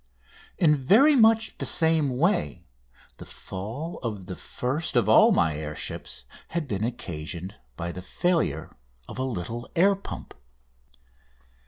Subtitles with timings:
[0.57, 2.65] In very much the same way
[3.17, 8.01] the fall of the first of all my air ships had been occasioned by the
[8.01, 8.75] failure
[9.07, 10.33] of a little air pump.